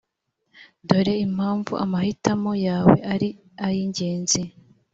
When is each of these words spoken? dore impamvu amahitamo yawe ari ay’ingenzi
dore 0.87 1.13
impamvu 1.25 1.73
amahitamo 1.83 2.51
yawe 2.67 2.95
ari 3.13 3.29
ay’ingenzi 3.65 4.41